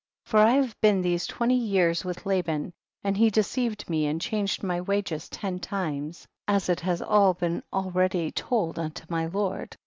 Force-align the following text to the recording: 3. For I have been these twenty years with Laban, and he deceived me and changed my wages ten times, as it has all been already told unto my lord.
3. 0.25 0.29
For 0.31 0.39
I 0.39 0.53
have 0.53 0.81
been 0.81 1.03
these 1.03 1.27
twenty 1.27 1.53
years 1.53 2.03
with 2.03 2.25
Laban, 2.25 2.73
and 3.03 3.15
he 3.15 3.29
deceived 3.29 3.87
me 3.87 4.07
and 4.07 4.19
changed 4.19 4.63
my 4.63 4.81
wages 4.81 5.29
ten 5.29 5.59
times, 5.59 6.27
as 6.47 6.69
it 6.69 6.79
has 6.79 7.03
all 7.03 7.35
been 7.35 7.61
already 7.71 8.31
told 8.31 8.79
unto 8.79 9.05
my 9.09 9.27
lord. 9.27 9.77